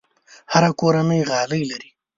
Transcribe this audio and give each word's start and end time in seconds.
هره 0.51 0.71
کورنۍ 0.79 1.21
غالۍ 1.29 1.63
لري. 1.71 1.89